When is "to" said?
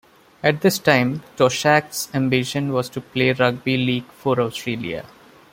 2.89-3.01